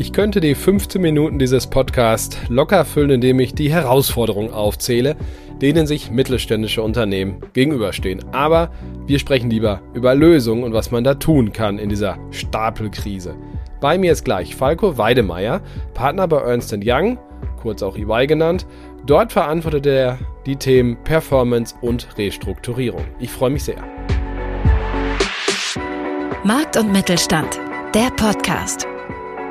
[0.00, 5.14] Ich könnte die 15 Minuten dieses Podcasts locker füllen, indem ich die Herausforderungen aufzähle,
[5.60, 8.24] denen sich mittelständische Unternehmen gegenüberstehen.
[8.32, 8.70] Aber
[9.06, 13.34] wir sprechen lieber über Lösungen und was man da tun kann in dieser Stapelkrise.
[13.82, 15.60] Bei mir ist gleich Falco Weidemeier,
[15.92, 17.18] Partner bei Ernst Young,
[17.60, 18.66] kurz auch EY genannt.
[19.04, 23.04] Dort verantwortet er die Themen Performance und Restrukturierung.
[23.18, 23.84] Ich freue mich sehr.
[26.42, 27.60] Markt und Mittelstand,
[27.94, 28.89] der Podcast.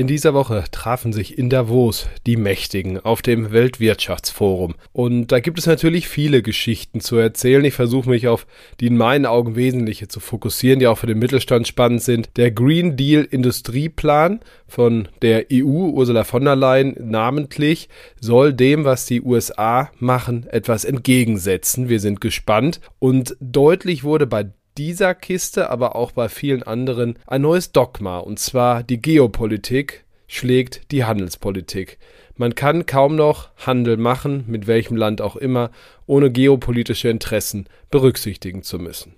[0.00, 4.74] In dieser Woche trafen sich in Davos die Mächtigen auf dem Weltwirtschaftsforum.
[4.94, 7.62] Und da gibt es natürlich viele Geschichten zu erzählen.
[7.66, 8.46] Ich versuche mich auf
[8.80, 12.30] die in meinen Augen wesentliche zu fokussieren, die auch für den Mittelstand spannend sind.
[12.38, 19.04] Der Green Deal Industrieplan von der EU, Ursula von der Leyen namentlich, soll dem, was
[19.04, 21.90] die USA machen, etwas entgegensetzen.
[21.90, 22.80] Wir sind gespannt.
[23.00, 24.46] Und deutlich wurde bei
[24.80, 30.90] dieser Kiste, aber auch bei vielen anderen ein neues Dogma, und zwar die Geopolitik schlägt
[30.90, 31.98] die Handelspolitik.
[32.36, 35.70] Man kann kaum noch Handel machen, mit welchem Land auch immer,
[36.06, 39.14] ohne geopolitische Interessen berücksichtigen zu müssen.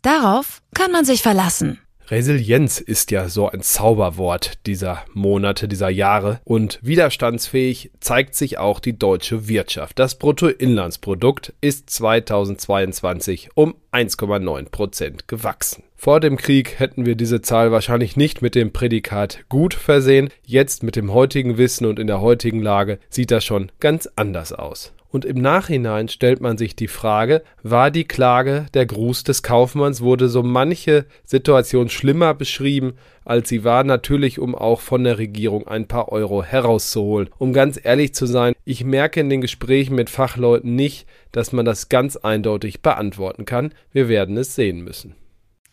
[0.00, 1.80] Darauf kann man sich verlassen.
[2.08, 8.78] Resilienz ist ja so ein Zauberwort dieser Monate, dieser Jahre und widerstandsfähig zeigt sich auch
[8.78, 9.98] die deutsche Wirtschaft.
[9.98, 15.84] Das Bruttoinlandsprodukt ist 2022 um 1,9 Prozent gewachsen.
[15.96, 20.28] Vor dem Krieg hätten wir diese Zahl wahrscheinlich nicht mit dem Prädikat gut versehen.
[20.44, 24.52] Jetzt mit dem heutigen Wissen und in der heutigen Lage sieht das schon ganz anders
[24.52, 24.92] aus.
[25.14, 30.00] Und im Nachhinein stellt man sich die Frage, war die Klage der Gruß des Kaufmanns,
[30.00, 35.68] wurde so manche Situation schlimmer beschrieben, als sie war, natürlich um auch von der Regierung
[35.68, 37.30] ein paar Euro herauszuholen.
[37.38, 41.64] Um ganz ehrlich zu sein, ich merke in den Gesprächen mit Fachleuten nicht, dass man
[41.64, 43.72] das ganz eindeutig beantworten kann.
[43.92, 45.14] Wir werden es sehen müssen.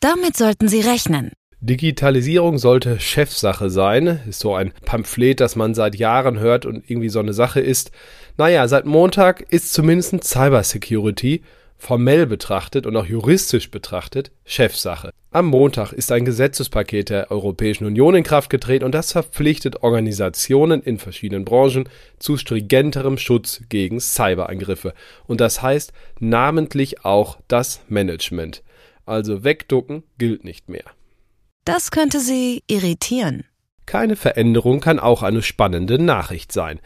[0.02, 1.32] Damit sollten Sie rechnen.
[1.64, 7.10] Digitalisierung sollte Chefsache sein, ist so ein Pamphlet, das man seit Jahren hört und irgendwie
[7.10, 7.92] so eine Sache ist.
[8.36, 11.44] Naja, seit Montag ist zumindest Cybersecurity
[11.78, 15.12] formell betrachtet und auch juristisch betrachtet Chefsache.
[15.30, 20.82] Am Montag ist ein Gesetzespaket der Europäischen Union in Kraft getreten und das verpflichtet Organisationen
[20.82, 24.96] in verschiedenen Branchen zu stringenterem Schutz gegen Cyberangriffe.
[25.28, 28.64] Und das heißt namentlich auch das Management.
[29.06, 30.86] Also wegducken gilt nicht mehr.
[31.66, 33.46] Das könnte Sie irritieren.
[33.86, 36.80] Keine Veränderung kann auch eine spannende Nachricht sein.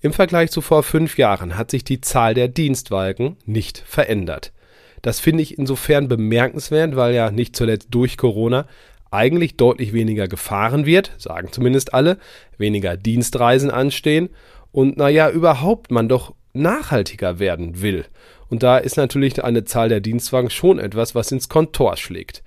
[0.00, 4.52] Im Vergleich zu vor fünf Jahren hat sich die Zahl der Dienstwagen nicht verändert.
[5.02, 8.66] Das finde ich insofern bemerkenswert, weil ja nicht zuletzt durch Corona
[9.10, 12.18] eigentlich deutlich weniger gefahren wird, sagen zumindest alle,
[12.56, 14.30] weniger Dienstreisen anstehen
[14.70, 18.06] und naja, überhaupt man doch nachhaltiger werden will.
[18.48, 22.42] Und da ist natürlich eine Zahl der Dienstwagen schon etwas, was ins Kontor schlägt.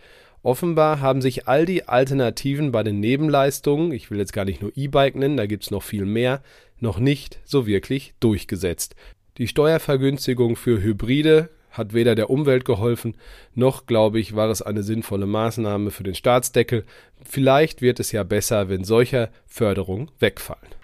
[0.46, 4.72] Offenbar haben sich all die Alternativen bei den Nebenleistungen, ich will jetzt gar nicht nur
[4.76, 6.44] E-Bike nennen, da gibt's noch viel mehr,
[6.80, 8.96] noch nicht so wirklich durchgesetzt.
[9.40, 13.18] Die Steuervergünstigung für Hybride hat weder der Umwelt geholfen,
[13.56, 16.86] noch, glaube ich, war es eine sinnvolle Maßnahme für den Staatsdeckel.
[17.24, 20.75] Vielleicht wird es ja besser, wenn solche Förderungen wegfallen.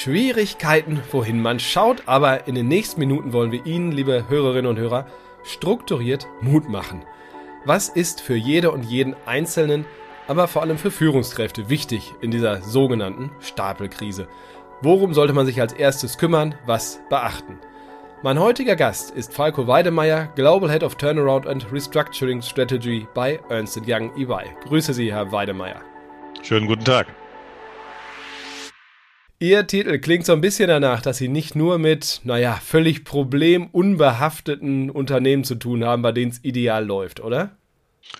[0.00, 4.78] Schwierigkeiten, wohin man schaut, aber in den nächsten Minuten wollen wir Ihnen, liebe Hörerinnen und
[4.78, 5.06] Hörer,
[5.42, 7.04] strukturiert Mut machen.
[7.66, 9.84] Was ist für jede und jeden Einzelnen,
[10.26, 14.26] aber vor allem für Führungskräfte wichtig in dieser sogenannten Stapelkrise?
[14.80, 17.58] Worum sollte man sich als erstes kümmern, was beachten?
[18.22, 23.82] Mein heutiger Gast ist Falco Weidemeier, Global Head of Turnaround and Restructuring Strategy bei Ernst
[23.86, 24.46] Young EY.
[24.66, 25.82] Grüße Sie, Herr Weidemeier.
[26.42, 27.06] Schönen guten Tag.
[29.42, 34.90] Ihr Titel klingt so ein bisschen danach, dass Sie nicht nur mit, naja, völlig problemunbehafteten
[34.90, 37.56] Unternehmen zu tun haben, bei denen es ideal läuft, oder?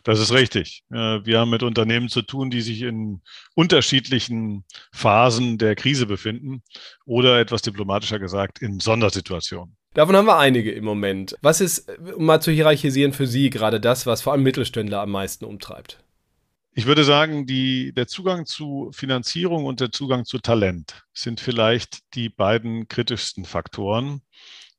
[0.04, 0.82] Das ist richtig.
[0.88, 3.20] Wir haben mit Unternehmen zu tun, die sich in
[3.54, 6.62] unterschiedlichen Phasen der Krise befinden
[7.04, 9.76] oder etwas diplomatischer gesagt in Sondersituationen.
[9.92, 11.36] Davon haben wir einige im Moment.
[11.42, 15.10] Was ist, um mal zu hierarchisieren, für Sie gerade das, was vor allem Mittelständler am
[15.10, 16.02] meisten umtreibt?
[16.72, 22.14] Ich würde sagen, die, der Zugang zu Finanzierung und der Zugang zu Talent sind vielleicht
[22.14, 24.22] die beiden kritischsten Faktoren,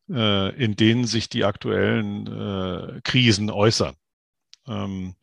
[0.10, 3.96] äh, in denen sich die aktuellen äh, Krisen äußern.
[4.68, 5.16] Ähm,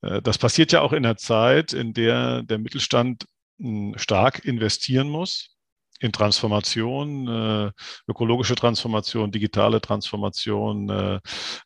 [0.00, 3.26] äh, das passiert ja auch in einer Zeit, in der der Mittelstand
[3.58, 5.56] hm, stark investieren muss,
[6.00, 7.72] in Transformation, äh,
[8.08, 11.20] ökologische Transformation, digitale Transformation, äh,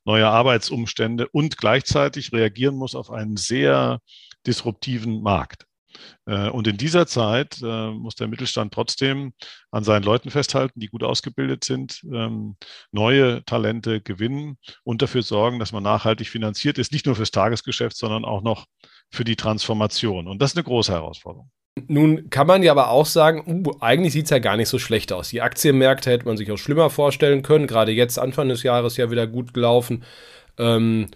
[0.05, 4.01] neue Arbeitsumstände und gleichzeitig reagieren muss auf einen sehr
[4.47, 5.67] disruptiven Markt.
[6.27, 9.33] Äh, und in dieser Zeit äh, muss der Mittelstand trotzdem
[9.71, 12.57] an seinen Leuten festhalten, die gut ausgebildet sind, ähm,
[12.93, 17.97] neue Talente gewinnen und dafür sorgen, dass man nachhaltig finanziert ist, nicht nur fürs Tagesgeschäft,
[17.97, 18.67] sondern auch noch
[19.11, 20.29] für die Transformation.
[20.29, 21.51] Und das ist eine große Herausforderung.
[21.87, 24.79] Nun kann man ja aber auch sagen, uh, eigentlich sieht es ja gar nicht so
[24.79, 25.31] schlecht aus.
[25.31, 27.67] Die Aktienmärkte hätte man sich auch schlimmer vorstellen können.
[27.67, 30.05] Gerade jetzt, Anfang des Jahres, ja wieder gut gelaufen.
[30.59, 31.09] Ähm,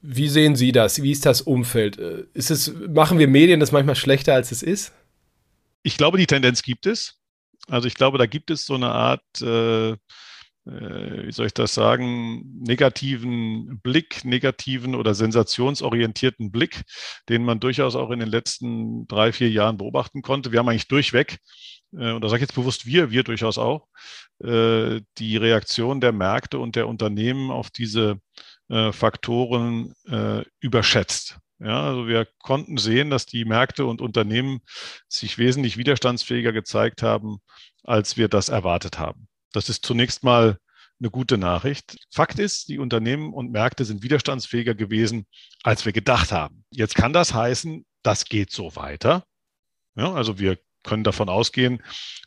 [0.00, 1.02] wie sehen Sie das?
[1.02, 1.98] Wie ist das Umfeld?
[1.98, 4.92] Äh, ist es, machen wir Medien das manchmal schlechter, als es ist?
[5.82, 7.18] Ich glaube, die Tendenz gibt es.
[7.68, 9.96] Also ich glaube, da gibt es so eine Art äh,
[10.66, 16.82] äh, wie soll ich das sagen, negativen Blick, negativen oder sensationsorientierten Blick,
[17.28, 20.52] den man durchaus auch in den letzten drei, vier Jahren beobachten konnte.
[20.52, 21.38] Wir haben eigentlich durchweg,
[21.92, 23.86] äh, und da sage ich jetzt bewusst wir, wir durchaus auch,
[24.42, 28.20] äh, die Reaktion der Märkte und der Unternehmen auf diese
[28.68, 29.94] Faktoren
[30.60, 31.38] überschätzt.
[31.58, 34.60] Ja, also wir konnten sehen, dass die Märkte und Unternehmen
[35.08, 37.38] sich wesentlich widerstandsfähiger gezeigt haben,
[37.82, 39.28] als wir das erwartet haben.
[39.52, 40.58] Das ist zunächst mal
[41.00, 41.96] eine gute Nachricht.
[42.10, 45.26] Fakt ist, die Unternehmen und Märkte sind widerstandsfähiger gewesen,
[45.62, 46.64] als wir gedacht haben.
[46.70, 49.24] Jetzt kann das heißen, das geht so weiter.
[49.94, 51.82] Ja, also wir können davon ausgehen,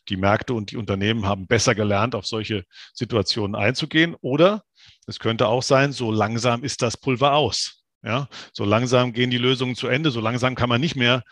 [0.10, 4.16] die Märkte und die Unternehmen haben besser gelernt, auf solche Situationen einzugehen.
[4.22, 4.64] Oder
[5.08, 7.84] es könnte auch sein, so langsam ist das Pulver aus.
[8.04, 10.12] Ja, so langsam gehen die Lösungen zu Ende.
[10.12, 11.24] So langsam kann man nicht mehr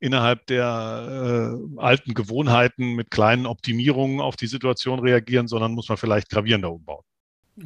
[0.00, 5.98] innerhalb der äh, alten Gewohnheiten mit kleinen Optimierungen auf die Situation reagieren, sondern muss man
[5.98, 7.04] vielleicht gravierender umbauen.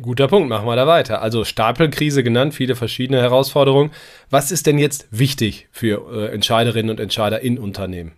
[0.00, 1.20] Guter Punkt, machen wir da weiter.
[1.20, 3.90] Also Stapelkrise genannt, viele verschiedene Herausforderungen.
[4.28, 8.12] Was ist denn jetzt wichtig für äh, Entscheiderinnen und Entscheider in Unternehmen?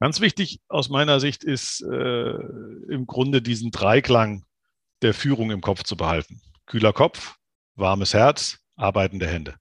[0.00, 2.30] Ganz wichtig aus meiner Sicht ist äh,
[2.88, 4.44] im Grunde diesen Dreiklang
[5.02, 6.40] der Führung im Kopf zu behalten.
[6.66, 7.36] Kühler Kopf,
[7.74, 9.54] warmes Herz, arbeitende Hände.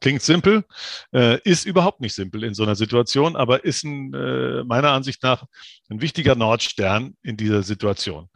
[0.00, 0.64] Klingt simpel,
[1.12, 5.24] äh, ist überhaupt nicht simpel in so einer Situation, aber ist ein, äh, meiner Ansicht
[5.24, 5.44] nach
[5.90, 8.28] ein wichtiger Nordstern in dieser Situation.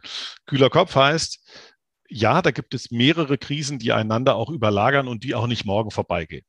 [0.45, 1.39] Kühler Kopf heißt,
[2.09, 5.89] ja, da gibt es mehrere Krisen, die einander auch überlagern und die auch nicht morgen
[5.89, 6.45] vorbeigehen.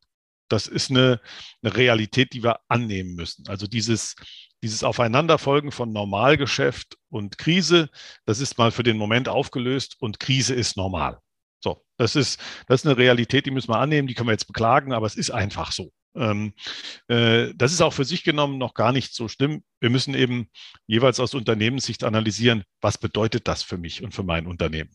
[0.48, 1.20] Das ist eine,
[1.62, 3.48] eine Realität, die wir annehmen müssen.
[3.48, 4.14] Also dieses,
[4.62, 7.90] dieses Aufeinanderfolgen von Normalgeschäft und Krise,
[8.26, 11.18] das ist mal für den Moment aufgelöst und Krise ist normal.
[11.62, 14.46] So, das ist, das ist eine Realität, die müssen wir annehmen, die können wir jetzt
[14.46, 15.92] beklagen, aber es ist einfach so.
[16.14, 16.52] Ähm,
[17.08, 19.64] äh, das ist auch für sich genommen noch gar nicht so schlimm.
[19.80, 20.50] Wir müssen eben
[20.86, 24.90] jeweils aus Unternehmenssicht analysieren, was bedeutet das für mich und für mein Unternehmen.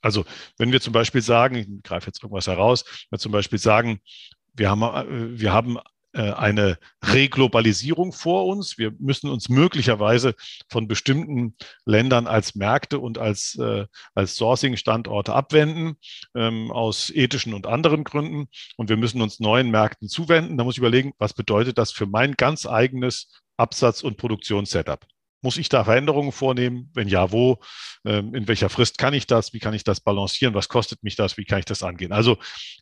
[0.00, 0.24] Also
[0.58, 4.00] wenn wir zum Beispiel sagen, ich greife jetzt irgendwas heraus, wenn wir zum Beispiel sagen,
[4.54, 5.78] wir haben, äh, wir haben
[6.14, 8.76] äh, eine Reglobalisierung vor uns.
[8.76, 10.34] Wir müssen uns möglicherweise
[10.68, 11.56] von bestimmten
[11.86, 15.96] Ländern als Märkte und als, äh, als Sourcing-Standorte abwenden,
[16.34, 18.48] ähm, aus ethischen und anderen Gründen.
[18.76, 20.58] Und wir müssen uns neuen Märkten zuwenden.
[20.58, 25.06] Da muss ich überlegen, was bedeutet das für mein ganz eigenes Absatz- und Produktionssetup?
[25.42, 26.90] Muss ich da Veränderungen vornehmen?
[26.94, 27.58] Wenn ja, wo?
[28.04, 29.52] Ähm, in welcher Frist kann ich das?
[29.52, 30.54] Wie kann ich das balancieren?
[30.54, 31.36] Was kostet mich das?
[31.36, 32.12] Wie kann ich das angehen?
[32.12, 32.38] Also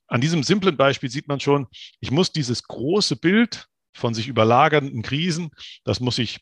[0.07, 1.67] an diesem simplen Beispiel sieht man schon,
[2.01, 5.51] ich muss dieses große Bild von sich überlagernden Krisen,
[5.85, 6.41] das muss ich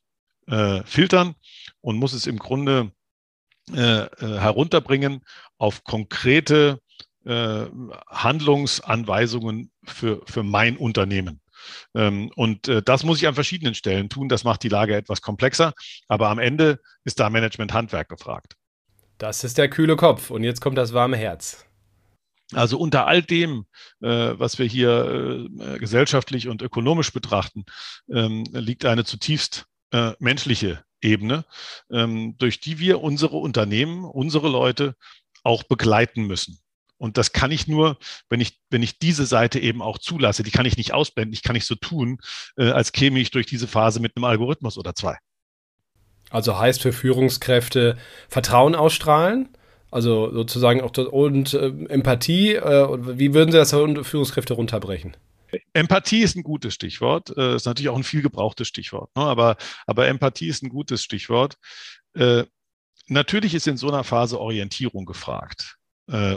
[0.49, 1.35] äh, filtern
[1.81, 2.93] und muss es im Grunde
[3.73, 5.23] äh, äh herunterbringen
[5.57, 6.81] auf konkrete
[7.25, 7.67] äh,
[8.09, 11.41] Handlungsanweisungen für, für mein Unternehmen.
[11.95, 14.29] Ähm, und äh, das muss ich an verschiedenen Stellen tun.
[14.29, 15.73] Das macht die Lage etwas komplexer.
[16.09, 18.55] Aber am Ende ist da Management-Handwerk gefragt.
[19.19, 20.31] Das ist der kühle Kopf.
[20.31, 21.65] Und jetzt kommt das warme Herz.
[22.55, 23.67] Also unter all dem,
[24.01, 27.65] äh, was wir hier äh, gesellschaftlich und ökonomisch betrachten,
[28.11, 29.67] ähm, liegt eine zutiefst
[30.19, 31.47] menschliche Ebene,
[31.91, 34.97] ähm, durch die wir unsere Unternehmen, unsere Leute
[35.43, 36.59] auch begleiten müssen.
[36.99, 37.97] Und das kann ich nur,
[38.29, 40.43] wenn ich, wenn ich diese Seite eben auch zulasse.
[40.43, 41.33] Die kann ich nicht ausblenden.
[41.33, 42.19] Ich kann nicht so tun,
[42.57, 45.17] äh, als käme ich durch diese Phase mit einem Algorithmus oder zwei.
[46.31, 47.97] Also heißt für Führungskräfte
[48.29, 49.49] Vertrauen ausstrahlen,
[49.91, 52.55] also sozusagen auch das, und äh, Empathie.
[52.55, 55.17] Äh, wie würden Sie das für Führungskräfte runterbrechen?
[55.73, 59.23] Empathie ist ein gutes Stichwort, äh, ist natürlich auch ein viel gebrauchtes Stichwort, ne?
[59.23, 61.57] aber, aber Empathie ist ein gutes Stichwort.
[62.13, 62.45] Äh,
[63.07, 65.78] natürlich ist in so einer Phase Orientierung gefragt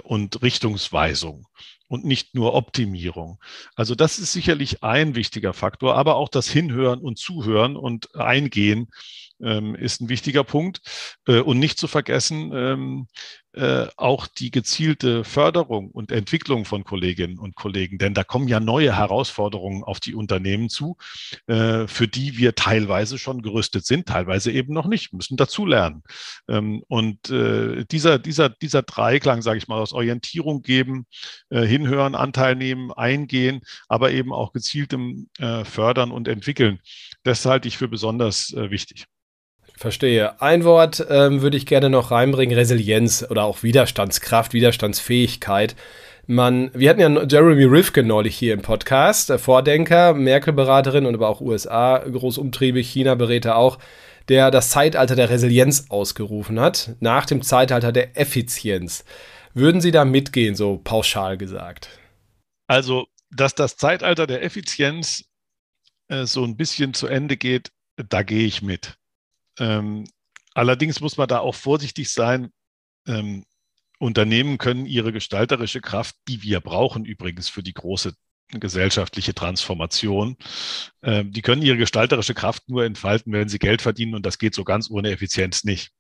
[0.04, 1.48] und Richtungsweisung.
[1.92, 3.38] Und nicht nur Optimierung.
[3.76, 8.88] Also das ist sicherlich ein wichtiger Faktor, aber auch das Hinhören und Zuhören und Eingehen
[9.42, 10.80] ähm, ist ein wichtiger Punkt.
[11.28, 13.08] Äh, und nicht zu vergessen, ähm,
[13.54, 17.98] äh, auch die gezielte Förderung und Entwicklung von Kolleginnen und Kollegen.
[17.98, 20.96] Denn da kommen ja neue Herausforderungen auf die Unternehmen zu,
[21.48, 26.04] äh, für die wir teilweise schon gerüstet sind, teilweise eben noch nicht, müssen dazulernen.
[26.48, 31.06] Ähm, und äh, dieser, dieser, dieser Dreiklang, sage ich mal, aus Orientierung geben,
[31.50, 36.80] äh, hinhören, Anteil nehmen, eingehen, aber eben auch gezieltem äh, Fördern und Entwickeln,
[37.24, 39.06] das halte ich für besonders äh, wichtig.
[39.78, 40.40] Verstehe.
[40.42, 45.76] Ein Wort ähm, würde ich gerne noch reinbringen: Resilienz oder auch Widerstandskraft, Widerstandsfähigkeit.
[46.28, 51.42] Man, wir hatten ja Jeremy Rifkin neulich hier im Podcast, Vordenker, Merkel-Beraterin und aber auch
[51.42, 53.80] USA, Großumtriebe, China-Beräter auch,
[54.30, 59.04] der das Zeitalter der Resilienz ausgerufen hat, nach dem Zeitalter der Effizienz.
[59.54, 61.90] Würden Sie da mitgehen, so pauschal gesagt?
[62.68, 65.26] Also, dass das Zeitalter der Effizienz
[66.08, 68.98] äh, so ein bisschen zu Ende geht, da gehe ich mit.
[69.60, 70.08] Ähm,
[70.54, 72.52] allerdings muss man da auch vorsichtig sein.
[73.08, 73.46] Ähm,
[74.00, 78.14] Unternehmen können ihre gestalterische Kraft, die wir brauchen übrigens für die große
[78.60, 80.36] gesellschaftliche Transformation,
[81.02, 84.54] äh, die können ihre gestalterische Kraft nur entfalten, wenn sie Geld verdienen und das geht
[84.54, 85.92] so ganz ohne Effizienz nicht.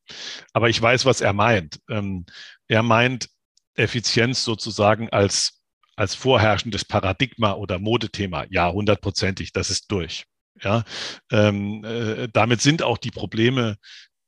[0.53, 1.79] Aber ich weiß, was er meint.
[1.89, 2.25] Ähm,
[2.67, 3.29] er meint
[3.75, 5.62] Effizienz sozusagen als,
[5.96, 8.46] als vorherrschendes Paradigma oder Modethema.
[8.50, 10.25] Ja, hundertprozentig, das ist durch.
[10.62, 10.84] Ja,
[11.32, 13.78] ähm, äh, damit sind auch die Probleme,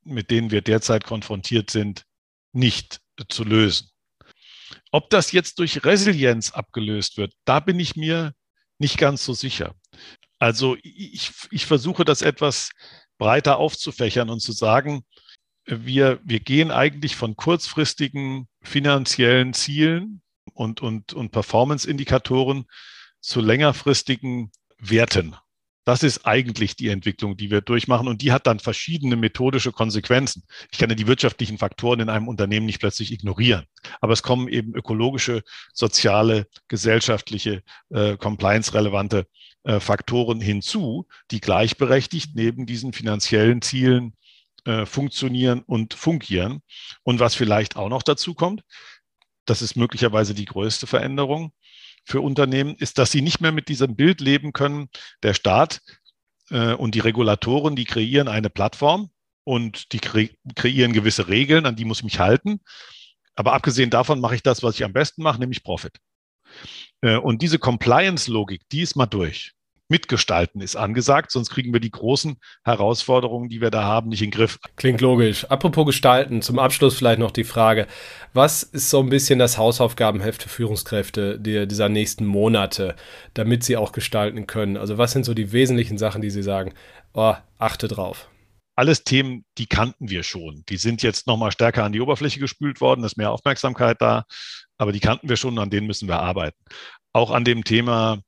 [0.02, 2.04] mit denen wir derzeit konfrontiert sind,
[2.52, 3.90] nicht zu lösen.
[4.90, 8.32] Ob das jetzt durch Resilienz abgelöst wird, da bin ich mir
[8.78, 9.74] nicht ganz so sicher.
[10.38, 12.70] Also ich, ich versuche das etwas
[13.18, 15.04] breiter aufzufächern und zu sagen,
[15.66, 22.64] wir, wir gehen eigentlich von kurzfristigen finanziellen Zielen und, und, und Performance-Indikatoren
[23.20, 25.36] zu längerfristigen Werten.
[25.86, 28.08] Das ist eigentlich die Entwicklung, die wir durchmachen.
[28.08, 30.44] Und die hat dann verschiedene methodische Konsequenzen.
[30.72, 33.66] Ich kann ja die wirtschaftlichen Faktoren in einem Unternehmen nicht plötzlich ignorieren.
[34.00, 35.42] Aber es kommen eben ökologische,
[35.74, 39.26] soziale, gesellschaftliche, äh, compliance-relevante
[39.64, 44.14] äh, Faktoren hinzu, die gleichberechtigt neben diesen finanziellen Zielen
[44.64, 46.62] äh, funktionieren und fungieren.
[47.02, 48.62] Und was vielleicht auch noch dazu kommt,
[49.44, 51.52] das ist möglicherweise die größte Veränderung,
[52.04, 54.88] für Unternehmen ist, dass sie nicht mehr mit diesem Bild leben können.
[55.22, 55.80] Der Staat
[56.50, 59.10] äh, und die Regulatoren, die kreieren eine Plattform
[59.44, 62.60] und die kre kreieren gewisse Regeln, an die muss ich mich halten.
[63.34, 65.98] Aber abgesehen davon mache ich das, was ich am besten mache, nämlich Profit.
[67.00, 69.52] Äh, und diese Compliance-Logik, die ist mal durch
[69.94, 74.32] mitgestalten ist angesagt, sonst kriegen wir die großen Herausforderungen, die wir da haben, nicht in
[74.32, 74.58] den Griff.
[74.74, 75.44] Klingt logisch.
[75.44, 77.86] Apropos gestalten, zum Abschluss vielleicht noch die Frage,
[78.32, 82.96] was ist so ein bisschen das Hausaufgabenheft für Führungskräfte dieser nächsten Monate,
[83.34, 84.76] damit sie auch gestalten können?
[84.76, 86.74] Also was sind so die wesentlichen Sachen, die Sie sagen,
[87.12, 88.28] oh, achte drauf?
[88.76, 90.64] alles Themen, die kannten wir schon.
[90.68, 94.24] Die sind jetzt nochmal stärker an die Oberfläche gespült worden, ist mehr Aufmerksamkeit da,
[94.78, 96.58] aber die kannten wir schon, an denen müssen wir arbeiten.
[97.12, 98.18] Auch an dem Thema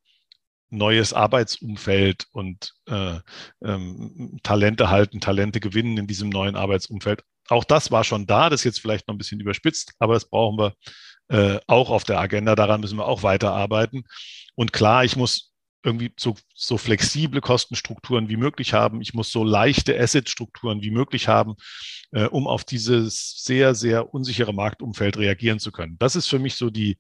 [0.70, 3.18] neues Arbeitsumfeld und äh,
[3.64, 7.22] ähm, Talente halten, Talente gewinnen in diesem neuen Arbeitsumfeld.
[7.48, 10.28] Auch das war schon da, das ist jetzt vielleicht noch ein bisschen überspitzt, aber das
[10.28, 10.74] brauchen wir
[11.28, 12.54] äh, auch auf der Agenda.
[12.54, 14.04] Daran müssen wir auch weiterarbeiten.
[14.54, 15.52] Und klar, ich muss
[15.84, 19.00] irgendwie so, so flexible Kostenstrukturen wie möglich haben.
[19.00, 21.54] Ich muss so leichte Asset-Strukturen wie möglich haben,
[22.10, 25.96] äh, um auf dieses sehr, sehr unsichere Marktumfeld reagieren zu können.
[25.98, 26.98] Das ist für mich so die,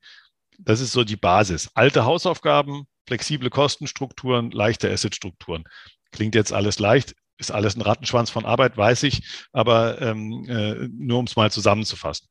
[0.58, 1.68] das ist so die Basis.
[1.74, 5.64] Alte Hausaufgaben flexible Kostenstrukturen, leichte Assetstrukturen.
[6.12, 9.22] Klingt jetzt alles leicht, ist alles ein Rattenschwanz von Arbeit, weiß ich,
[9.52, 12.28] aber ähm, äh, nur um es mal zusammenzufassen.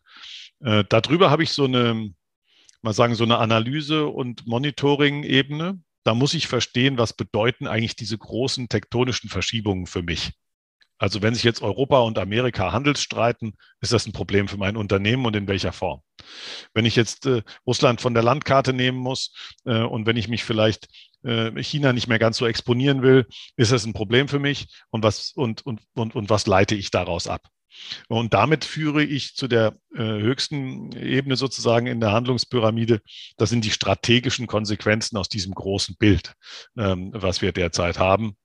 [0.61, 2.09] Äh, darüber habe ich so eine,
[2.81, 5.79] mal sagen, so eine Analyse- und Monitoring-Ebene.
[6.03, 10.33] Da muss ich verstehen, was bedeuten eigentlich diese großen tektonischen Verschiebungen für mich.
[10.97, 15.25] Also wenn sich jetzt Europa und Amerika Handelsstreiten, ist das ein Problem für mein Unternehmen
[15.25, 16.01] und in welcher Form.
[16.73, 19.33] Wenn ich jetzt äh, Russland von der Landkarte nehmen muss
[19.65, 20.87] äh, und wenn ich mich vielleicht
[21.23, 25.03] äh, China nicht mehr ganz so exponieren will, ist das ein Problem für mich und
[25.03, 27.41] was, und, und, und, und was leite ich daraus ab?
[28.07, 33.01] Und damit führe ich zu der äh, höchsten Ebene sozusagen in der Handlungspyramide.
[33.35, 36.35] Das sind die strategischen Konsequenzen aus diesem großen Bild,
[36.77, 38.37] ähm, was wir derzeit haben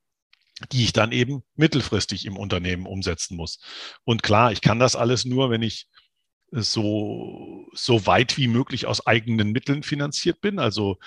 [0.73, 3.61] die ich dann eben mittelfristig im Unternehmen umsetzen muss.
[4.05, 5.87] Und klar, ich kann das alles nur, wenn ich
[6.51, 10.59] so, so weit wie möglich aus eigenen Mitteln finanziert bin.
[10.59, 10.99] Also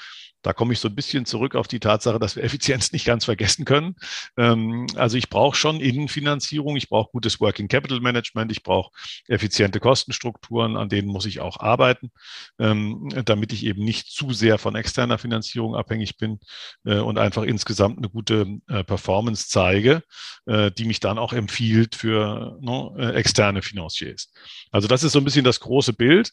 [0.43, 3.25] Da komme ich so ein bisschen zurück auf die Tatsache, dass wir Effizienz nicht ganz
[3.25, 3.95] vergessen können.
[4.37, 8.91] Ähm, also ich brauche schon Innenfinanzierung, ich brauche gutes Working Capital Management, ich brauche
[9.27, 12.11] effiziente Kostenstrukturen, an denen muss ich auch arbeiten,
[12.59, 16.39] ähm, damit ich eben nicht zu sehr von externer Finanzierung abhängig bin
[16.85, 20.03] äh, und einfach insgesamt eine gute äh, Performance zeige,
[20.45, 24.31] äh, die mich dann auch empfiehlt für ne, externe Financiers.
[24.71, 26.31] Also das ist so ein bisschen das große Bild.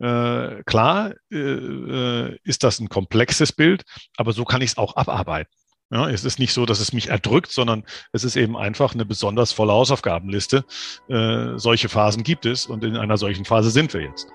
[0.00, 3.82] Äh, klar äh, äh, ist das ein komplexes Bild,
[4.16, 5.52] aber so kann ich es auch abarbeiten.
[5.90, 9.06] Ja, es ist nicht so, dass es mich erdrückt, sondern es ist eben einfach eine
[9.06, 10.64] besonders volle Hausaufgabenliste.
[11.08, 14.28] Äh, solche Phasen gibt es und in einer solchen Phase sind wir jetzt.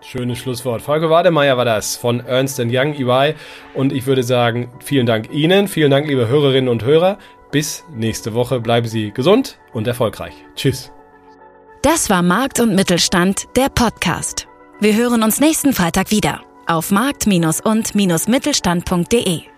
[0.00, 0.82] Schönes Schlusswort.
[0.82, 3.34] Folge Wademeyer war das von Ernst Young EY.
[3.74, 7.18] Und ich würde sagen, vielen Dank Ihnen, vielen Dank, liebe Hörerinnen und Hörer.
[7.50, 8.60] Bis nächste Woche.
[8.60, 10.34] Bleiben Sie gesund und erfolgreich.
[10.56, 10.90] Tschüss.
[11.82, 14.46] Das war Markt und Mittelstand, der Podcast.
[14.84, 19.53] Wir hören uns nächsten Freitag wieder auf markt- und-mittelstand.de.